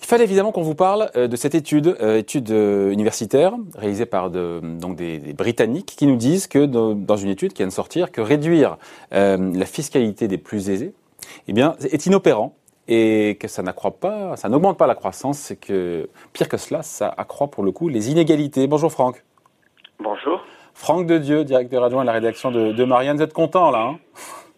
[0.00, 4.04] Il fallait évidemment qu'on vous parle euh, de cette étude, euh, étude euh, universitaire réalisée
[4.04, 8.12] par donc des, Britanniques qui nous disent que dans une étude qui vient de sortir,
[8.12, 8.76] que réduire
[9.10, 10.92] la fiscalité des plus aisés,
[11.48, 12.54] eh bien, est inopérant
[12.88, 16.82] et que ça n'accroît pas, ça n'augmente pas la croissance, c'est que pire que cela,
[16.82, 18.66] ça accroît pour le coup les inégalités.
[18.66, 19.24] Bonjour Franck.
[19.98, 20.42] Bonjour.
[20.74, 23.16] Franck de Dieu, directeur adjoint à la rédaction de, de Marianne.
[23.16, 23.98] Vous êtes content là hein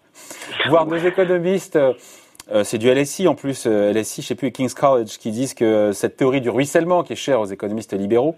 [0.68, 1.78] Voir deux économistes
[2.52, 5.54] euh, c'est du LSI en plus, euh, LSI, je sais plus, King's College, qui disent
[5.54, 8.36] que cette théorie du ruissellement, qui est chère aux économistes libéraux,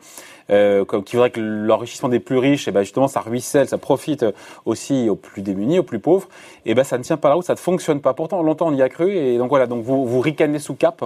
[0.50, 3.78] euh, qui voudrait que l'enrichissement des plus riches, et eh ben justement, ça ruisselle, ça
[3.78, 4.24] profite
[4.64, 6.28] aussi aux plus démunis, aux plus pauvres,
[6.64, 8.14] et eh ben ça ne tient pas la route, ça ne fonctionne pas.
[8.14, 11.04] Pourtant, longtemps on y a cru, et donc voilà, donc vous, vous ricanez sous cap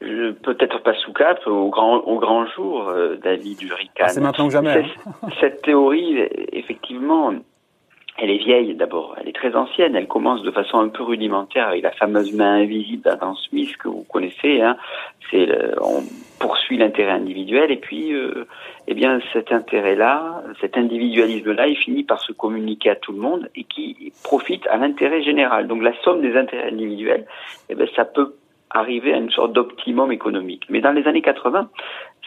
[0.00, 2.90] Peut-être pas sous cap, au grand, au grand jour,
[3.22, 4.06] David du ricane.
[4.06, 4.84] Ah, c'est maintenant que jamais.
[5.06, 5.28] Hein.
[5.40, 7.34] Cette théorie, effectivement,
[8.16, 11.68] elle est vieille d'abord, elle est très ancienne, elle commence de façon un peu rudimentaire
[11.68, 14.60] avec la fameuse main invisible d'Adam Smith que vous connaissez.
[14.60, 14.76] Hein.
[15.30, 15.48] C'est
[15.80, 16.02] on
[16.38, 18.46] poursuit l'intérêt individuel et puis, euh,
[18.88, 23.48] eh bien, cet intérêt-là, cet individualisme-là, il finit par se communiquer à tout le monde
[23.54, 25.66] et qui profite à l'intérêt général.
[25.66, 27.26] Donc la somme des intérêts individuels,
[27.68, 28.34] eh bien, ça peut
[28.70, 30.64] arriver à une sorte d'optimum économique.
[30.68, 31.68] Mais dans les années 80,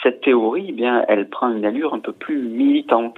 [0.02, 3.18] cette théorie, eh bien, elle prend une allure un peu plus militante.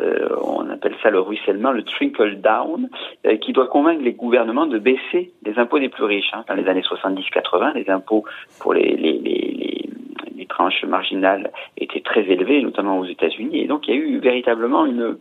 [0.00, 2.88] Euh, on appelle ça le ruissellement, le trickle down,
[3.26, 6.30] euh, qui doit convaincre les gouvernements de baisser les impôts des plus riches.
[6.32, 6.44] Hein.
[6.48, 8.24] Dans les années 70-80, les impôts
[8.60, 9.88] pour les, les, les,
[10.36, 14.18] les, tranches marginales étaient très élevés, notamment aux États-Unis, et donc il y a eu
[14.18, 15.16] véritablement une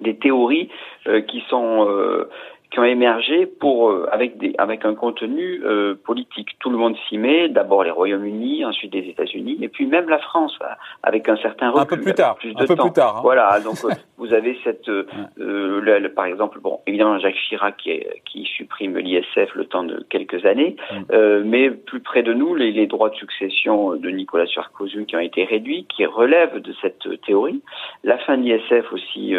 [0.00, 0.68] des théories
[1.06, 2.28] euh, qui sont euh,
[2.70, 6.56] qui ont émergé pour euh, avec des avec un contenu euh, politique.
[6.60, 7.48] Tout le monde s'y met.
[7.48, 10.56] D'abord les Royaumes-Unis, ensuite les États-Unis, et puis même la France
[11.02, 11.82] avec un certain recul.
[11.82, 12.36] Un peu plus tard.
[12.36, 13.16] Plus de un peu plus tard.
[13.18, 13.20] Hein.
[13.22, 13.58] Voilà.
[13.60, 14.88] Donc euh, vous avez cette,
[15.36, 20.44] le, par exemple, bon, évidemment Jacques Chirac qui, qui supprime l'ISF le temps de quelques
[20.44, 21.42] années, mm.
[21.44, 25.20] mais plus près de nous les, les, droits de succession de Nicolas Sarkozy qui ont
[25.20, 27.62] été réduits, qui relèvent de cette théorie.
[28.04, 29.34] La fin de l'ISF aussi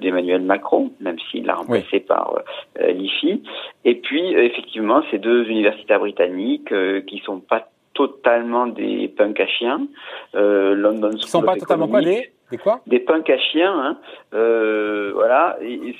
[0.00, 2.40] d'Emmanuel Macron, même s'il l'a remplacé par euh,
[2.80, 3.42] l'IFI.
[3.84, 9.40] Et puis, euh, effectivement, ces deux universitaires britanniques euh, qui sont pas totalement des punks
[9.40, 9.86] à chiens.
[10.34, 12.80] Euh, London School Ils sont pas totalement quoi des, des quoi?
[12.86, 13.74] Des punks à chiens.
[13.74, 13.98] Hein.
[14.34, 15.58] Euh, voilà,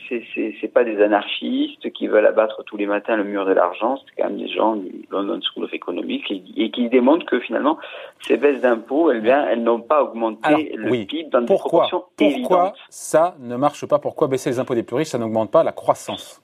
[0.09, 3.97] c'est pas des anarchistes qui veulent abattre tous les matins le mur de l'argent.
[3.97, 7.79] C'est quand même des gens du London School of Economics et, qui démontrent que finalement
[8.27, 12.73] ces baisses d'impôts, elles, bien, elles n'ont pas augmenté le PIB dans des proportions Pourquoi
[12.89, 13.99] ça ne marche pas?
[13.99, 16.43] Pourquoi baisser les impôts des plus riches, ça n'augmente pas la croissance?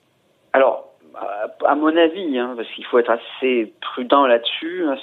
[0.52, 0.88] Alors,
[1.64, 4.96] à mon avis, hein, parce qu'il faut être assez prudent là-dessus, hein,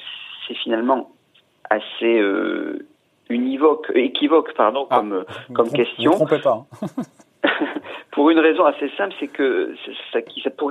[0.47, 1.11] c'est finalement
[1.69, 2.88] assez euh,
[3.29, 6.11] univoque, équivoque, pardon, ah, comme, comme question.
[6.11, 6.66] Ne trompez pas.
[6.81, 6.88] Hein.
[8.11, 9.75] pour une raison assez simple, c'est que
[10.11, 10.19] ça,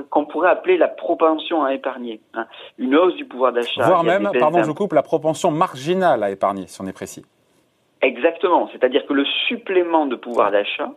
[0.09, 2.45] qu'on pourrait appeler la propension à épargner, hein.
[2.77, 3.83] une hausse du pouvoir d'achat.
[3.85, 7.25] Voire même, pardon, je coupe, la propension marginale à épargner, si on est précis.
[8.01, 10.91] Exactement, c'est-à-dire que le supplément de pouvoir d'achat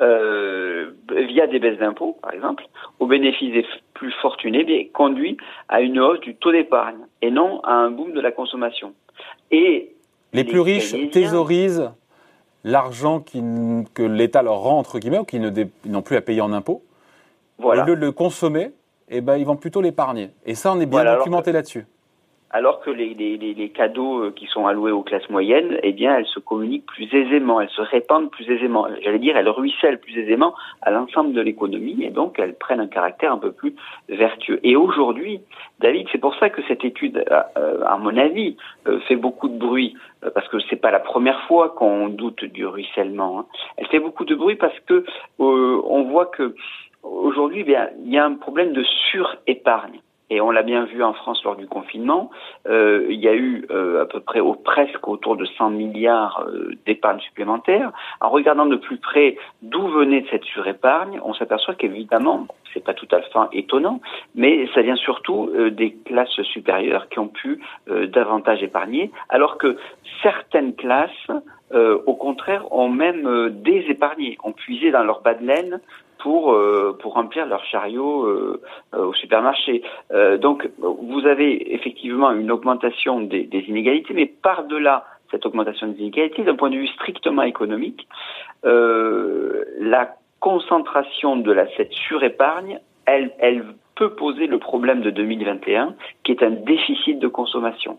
[0.00, 2.64] euh, via des baisses d'impôts, par exemple,
[2.98, 5.36] au bénéfice des plus fortunés, bien, conduit
[5.68, 8.94] à une hausse du taux d'épargne et non à un boom de la consommation.
[9.50, 9.92] Et
[10.32, 11.90] les, plus riches thésaurisent
[12.64, 15.42] l'argent que l'État leur rend, entre guillemets, ou qu'ils
[15.86, 16.82] n'ont plus à payer en impôts.
[17.58, 17.82] Voilà.
[17.82, 18.70] Au lieu de le consommer,
[19.08, 20.30] eh ben, ils vont plutôt l'épargner.
[20.46, 21.84] Et ça, on est bien documenté là-dessus
[22.52, 26.16] alors que les, les, les, cadeaux euh, qui sont alloués aux classes moyennes, eh bien,
[26.16, 28.88] elles se communiquent plus aisément, elles se répandent plus aisément.
[29.02, 32.88] J'allais dire, elles ruissellent plus aisément à l'ensemble de l'économie et donc elles prennent un
[32.88, 33.76] caractère un peu plus
[34.08, 34.58] vertueux.
[34.64, 35.40] Et aujourd'hui,
[35.78, 38.56] David, c'est pour ça que cette étude, euh, à mon avis,
[38.88, 39.96] euh, fait beaucoup de bruit
[40.34, 43.40] parce que c'est pas la première fois qu'on doute du ruissellement.
[43.40, 43.46] Hein.
[43.76, 45.04] Elle fait beaucoup de bruit parce que
[45.38, 46.54] on voit que
[47.02, 50.00] aujourd'hui, il y a un problème de surépargne
[50.30, 52.30] et on l'a bien vu en France lors du confinement,
[52.68, 56.70] euh, il y a eu euh, à peu près presque autour de 100 milliards euh,
[56.86, 57.90] d'épargne supplémentaire.
[58.20, 63.08] En regardant de plus près d'où venait cette surépargne, on s'aperçoit qu'évidemment, c'est pas tout
[63.10, 64.00] à fait étonnant,
[64.36, 69.58] mais ça vient surtout euh, des classes supérieures qui ont pu euh, davantage épargner, alors
[69.58, 69.76] que
[70.22, 71.30] certaines classes,
[71.72, 75.80] au contraire, ont même désépargné, ont puisé dans leur bas de laine
[76.20, 78.60] pour euh, pour remplir leur chariot euh,
[78.94, 79.82] euh, au supermarché.
[80.38, 86.56] donc vous avez effectivement une augmentation des, inégalités, mais par-delà cette augmentation des inégalités, d'un
[86.56, 88.08] point de vue strictement économique,
[88.64, 93.64] la concentration de la cette surépargne, elle, elle
[93.94, 95.94] peut poser le problème de 2021,
[96.24, 97.98] qui est un déficit de consommation.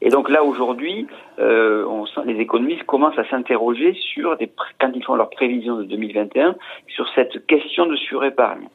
[0.00, 1.06] Et donc là aujourd'hui,
[1.40, 1.84] euh,
[2.24, 4.50] les économistes commencent à s'interroger sur des,
[4.80, 6.54] quand ils font leurs prévisions de 2021
[6.86, 8.68] sur cette question de surépargne,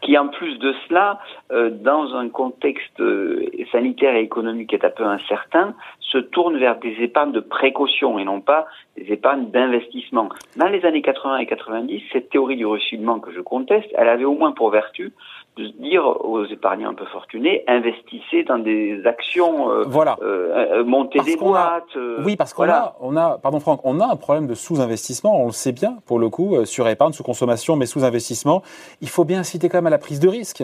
[0.00, 1.20] qui en plus de cela,
[1.52, 6.56] euh, dans un contexte euh, sanitaire et économique qui est un peu incertain, se tourne
[6.58, 8.66] vers des épargnes de précaution et non pas
[9.00, 10.28] des épargnes d'investissement.
[10.56, 14.24] Dans les années 80 et 90, cette théorie du refoulement que je conteste, elle avait
[14.24, 15.12] au moins pour vertu
[15.56, 20.16] de dire aux épargnants un peu fortunés, investissez dans des actions, euh, voilà.
[20.22, 21.96] Euh, euh montez des boîtes.
[22.24, 25.46] oui, parce qu'on a, on a, pardon Franck, on a un problème de sous-investissement, on
[25.46, 28.62] le sait bien pour le coup, sur épargne, sous consommation, mais sous-investissement.
[29.00, 30.62] Il faut bien inciter quand même à la prise de risque.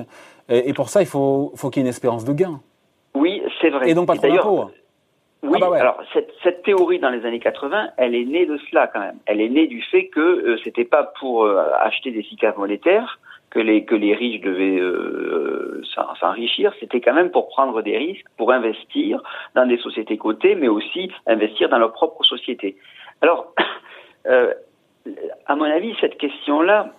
[0.49, 2.61] Et, pour ça, il faut, faut qu'il y ait une espérance de gain.
[3.15, 3.91] Oui, c'est vrai.
[3.91, 4.71] Et donc pas trop d'impôts.
[5.47, 8.59] Oui, ah bah alors cette, cette, théorie dans les années 80, elle est née de
[8.71, 9.19] cela quand même.
[9.27, 13.19] Elle est née du fait que euh, c'était pas pour acheter des SICAV monétaires
[13.57, 15.83] que les que les riches devaient euh,
[16.21, 19.23] s'enrichir, c'était quand même pour prendre des risques, pour investir
[19.55, 22.77] dans des sociétés cotées, mais aussi investir dans leur propre société.
[23.23, 23.55] Alors,
[24.27, 24.53] euh,
[25.47, 26.93] à mon avis, cette question-là,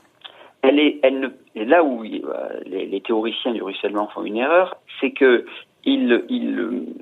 [0.61, 4.77] elle est, elle ne, là où euh, les, les, théoriciens du ruissellement font une erreur,
[4.99, 5.45] c'est que
[5.83, 6.95] ils, ils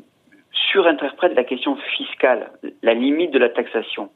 [0.75, 2.51] surinterprètent la question fiscale,
[2.83, 4.09] la limite de la taxation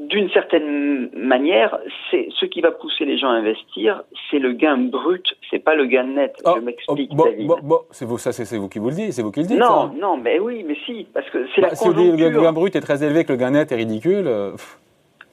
[0.00, 1.78] d'une certaine manière,
[2.10, 5.74] c'est ce qui va pousser les gens à investir, c'est le gain brut, c'est pas
[5.74, 6.34] le gain net.
[6.44, 7.10] je oh, m'explique.
[7.16, 9.46] Oh, bon, c'est vous, ça, c'est vous qui vous le dites, c'est vous qui le
[9.46, 9.58] dites.
[9.58, 12.16] Non, non, mais oui, mais si, parce que c'est la bah, conjoncture.
[12.16, 14.26] Si le gain brut est très élevé, que le gain net est ridicule.
[14.26, 14.52] Euh,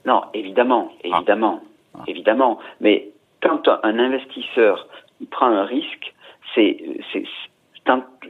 [0.05, 1.17] non, évidemment, ah.
[1.17, 1.61] évidemment,
[1.95, 2.03] ah.
[2.07, 2.59] évidemment.
[2.81, 3.09] Mais
[3.41, 4.87] quand un investisseur
[5.31, 6.13] prend un risque,
[6.55, 6.77] c'est,
[7.13, 7.23] c'est,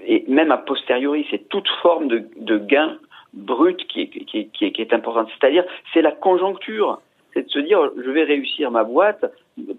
[0.05, 2.97] et même a posteriori, c'est toute forme de, de gain
[3.33, 5.29] brute qui est, qui est, qui est, importante.
[5.39, 5.63] C'est-à-dire,
[5.93, 7.01] c'est la conjoncture.
[7.33, 9.25] C'est de se dire, je vais réussir ma boîte,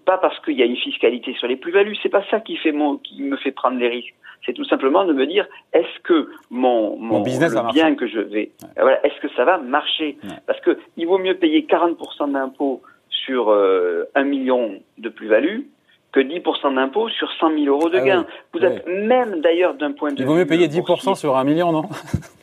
[0.05, 1.97] pas parce qu'il y a une fiscalité sur les plus-values.
[2.01, 4.15] C'est pas ça qui, fait mon, qui me fait prendre les risques.
[4.45, 8.19] C'est tout simplement de me dire, est-ce que mon, mon, business le bien que je
[8.19, 10.17] vais, voilà, est-ce que ça va marcher?
[10.47, 15.63] Parce que il vaut mieux payer 40% d'impôts sur euh, un million de plus-value
[16.11, 18.25] que 10% d'impôts sur 100 000 euros de ah gains.
[18.53, 20.23] Vous êtes même d'ailleurs d'un point de vue...
[20.23, 21.83] Il vaut mieux payer 10% sur un million, non?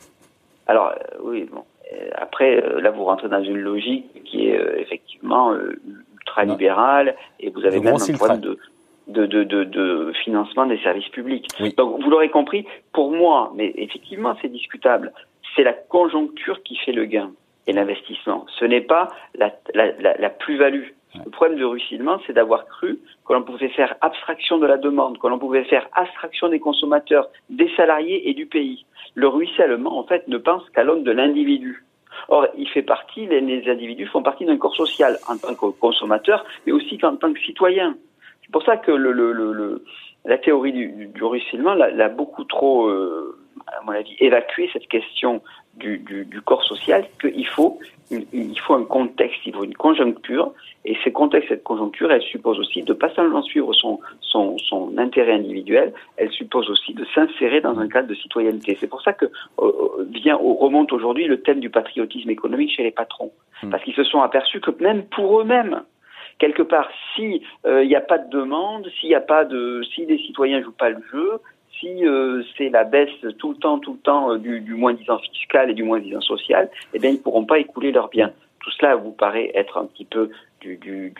[0.67, 1.63] Alors, euh, oui, bon.
[1.93, 7.49] Euh, après, euh, là, vous rentrez dans une logique qui est effectivement ultra libérale et
[7.49, 8.57] vous avez même un problème de,
[9.07, 11.47] de, de, de, de, financement des services publics.
[11.77, 15.13] Donc, vous l'aurez compris, pour moi, mais effectivement, c'est discutable,
[15.55, 17.31] c'est la conjoncture qui fait le gain
[17.67, 18.45] et l'investissement.
[18.59, 20.89] Ce n'est pas la, la, la, la plus-value.
[21.25, 25.17] Le problème du ruissellement, c'est d'avoir cru que l'on pouvait faire abstraction de la demande,
[25.19, 28.85] que l'on pouvait faire abstraction des consommateurs, des salariés et du pays.
[29.15, 31.83] Le ruissellement, en fait, ne pense qu'à l'aune de l'individu.
[32.29, 36.45] Or, il fait partie, les, individus font partie d'un corps social en tant que consommateur,
[36.65, 37.95] mais aussi en tant que citoyen.
[38.41, 39.83] C'est pour ça que le, le, le,
[40.27, 45.41] la théorie du, du ruissellement l'a beaucoup trop, euh, à mon avis, évacué cette question
[45.75, 47.79] du, du, du corps social, qu'il faut,
[48.11, 50.53] il faut un contexte, il faut une conjoncture,
[50.83, 54.97] et ces contextes, cette conjoncture, elle suppose aussi de pas seulement suivre son, son, son
[54.97, 58.77] intérêt individuel, elle suppose aussi de s'insérer dans un cadre de citoyenneté.
[58.79, 59.25] C'est pour ça que
[59.59, 59.71] euh,
[60.11, 63.31] vient remonte aujourd'hui le thème du patriotisme économique chez les patrons,
[63.63, 63.69] hmm.
[63.69, 65.83] parce qu'ils se sont aperçus que même pour eux-mêmes,
[66.39, 69.81] quelque part, si euh, il n'y a pas de demande, s'il n'y a pas de,
[69.93, 71.39] si les citoyens jouent pas le jeu,
[71.79, 75.19] si euh, c'est la baisse tout le temps, tout le temps euh, du, du moins-disant
[75.19, 78.31] fiscal et du moins-disant social, eh bien, ils ne pourront pas écouler leurs biens.
[78.61, 80.29] Tout cela vous paraît être un petit peu
[80.61, 81.13] du,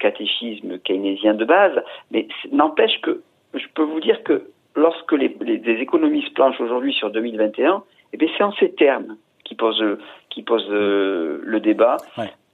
[0.00, 1.80] catéchisme keynésien de base,
[2.10, 3.22] mais n'empêche que
[3.54, 8.28] je peux vous dire que lorsque les, les, économistes planchent aujourd'hui sur 2021, eh bien,
[8.36, 9.82] c'est en ces termes qui posent,
[10.30, 11.96] qui euh, le débat.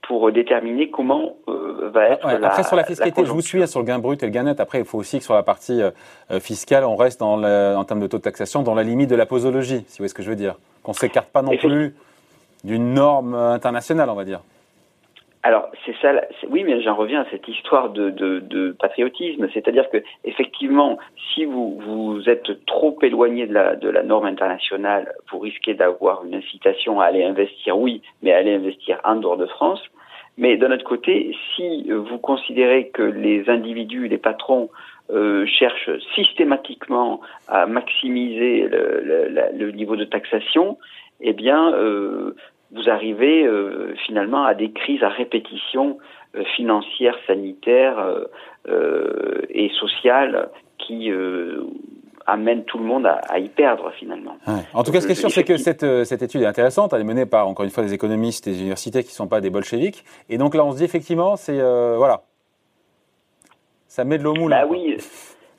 [0.07, 3.67] Pour déterminer comment euh, va être la, Après, sur la fiscalité, je vous suis hein,
[3.67, 4.59] sur le gain brut et le gain net.
[4.59, 5.91] Après, il faut aussi que sur la partie euh,
[6.31, 9.15] euh, fiscale, on reste dans en termes de taux de taxation dans la limite de
[9.15, 10.55] la posologie, si vous voyez ce que je veux dire.
[10.83, 11.95] Qu'on ne s'écarte pas non plus
[12.63, 14.41] d'une norme internationale, on va dire.
[15.45, 16.11] Alors c'est ça,
[16.49, 20.97] oui, mais j'en reviens à cette histoire de, de, de patriotisme, c'est-à-dire que effectivement,
[21.35, 26.25] si vous vous êtes trop éloigné de la, de la norme internationale, vous risquez d'avoir
[26.25, 29.83] une incitation à aller investir, oui, mais à aller investir en dehors de France.
[30.39, 34.71] Mais d'un autre côté, si vous considérez que les individus, les patrons
[35.11, 40.79] euh, cherchent systématiquement à maximiser le, le, le, niveau de taxation,
[41.21, 42.35] eh bien, euh,
[42.71, 45.97] vous arrivez euh, finalement à des crises à répétition
[46.35, 47.99] euh, financières, sanitaires
[48.67, 51.11] euh, et sociales qui
[52.27, 54.37] amènent tout le monde à, y perdre finalement.
[54.73, 56.93] En tout cas, ce qui est sûr, c'est que cette, cette étude est intéressante.
[56.93, 59.27] Elle est menée par, encore une fois, des économistes et des universités qui ne sont
[59.27, 60.03] pas des bolcheviques.
[60.29, 62.21] Et donc là, on se dit effectivement, c'est voilà,
[63.87, 64.61] ça met de l'eau moulin.
[64.61, 64.97] Bah oui,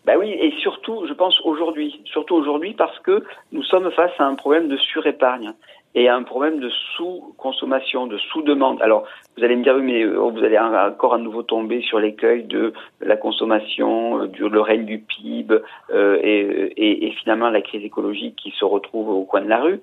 [0.05, 4.25] Ben oui, et surtout, je pense aujourd'hui, surtout aujourd'hui parce que nous sommes face à
[4.25, 5.55] un problème de surépargne
[5.97, 8.83] et un problème de sous-consommation, de sous-demande.
[8.83, 9.05] Alors,
[9.37, 12.45] vous allez me dire, oui, mais euh, vous allez encore à nouveau tomber sur l'écueil
[12.45, 15.59] de la consommation, euh, du, le règne du PIB
[15.91, 19.81] euh, et, finalement la crise écologique qui se retrouve au coin de la rue.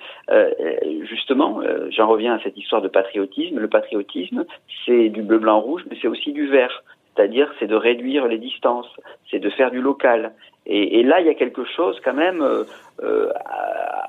[1.01, 3.60] Justement, j'en reviens à cette histoire de patriotisme.
[3.60, 4.46] Le patriotisme,
[4.86, 6.84] c'est du bleu, blanc, rouge, mais c'est aussi du vert.
[7.15, 8.89] C'est-à-dire, c'est de réduire les distances,
[9.29, 10.34] c'est de faire du local.
[10.65, 12.63] Et, et, là, il y a quelque chose quand même euh,
[13.01, 13.29] euh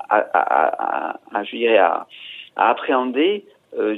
[0.09, 0.39] à, à,
[1.13, 2.07] à, à, je dirais, à,
[2.55, 3.45] appréhender
[3.77, 3.97] euh,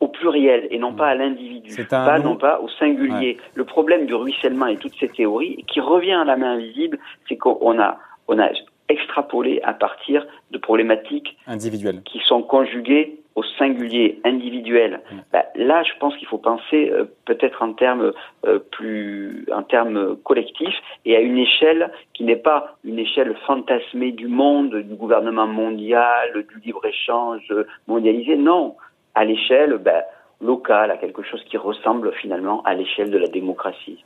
[0.00, 3.36] au pluriel et non pas à l'individu, pas non pas au singulier.
[3.36, 3.50] Ouais.
[3.54, 6.98] Le problème du ruissellement et toutes ces théories qui revient à la main invisible,
[7.28, 7.98] c'est qu'on a
[8.28, 8.48] on a
[8.88, 15.00] extrapolé à partir de problématiques individuelles qui sont conjuguées au singulier, individuel.
[15.10, 15.16] Mmh.
[15.32, 18.12] Bah, là, je pense qu'il faut penser euh, peut-être en termes
[18.46, 24.12] euh, plus, en termes collectifs et à une échelle qui n'est pas une échelle fantasmée
[24.12, 27.52] du monde, du gouvernement mondial, du libre échange
[27.86, 28.36] mondialisé.
[28.36, 28.76] Non,
[29.14, 30.04] à l'échelle bah,
[30.40, 34.04] locale, à quelque chose qui ressemble finalement à l'échelle de la démocratie.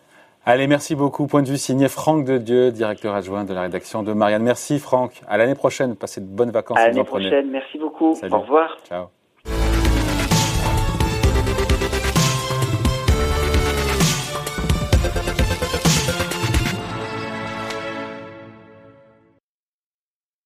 [0.48, 1.26] Allez, merci beaucoup.
[1.26, 4.44] Point de vue signé Franck de Dieu, directeur adjoint de la rédaction de Marianne.
[4.44, 5.20] Merci Franck.
[5.26, 5.96] À l'année prochaine.
[5.96, 6.78] Passez de bonnes vacances.
[6.78, 7.50] À l'année prochaine.
[7.50, 8.14] Merci beaucoup.
[8.14, 8.32] Salut.
[8.32, 8.76] Au revoir.
[8.84, 9.06] Ciao.